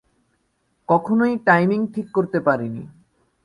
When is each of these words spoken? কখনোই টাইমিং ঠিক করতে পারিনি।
কখনোই 0.89 1.33
টাইমিং 1.45 1.79
ঠিক 1.93 2.07
করতে 2.13 2.39
পারিনি। 2.39 2.83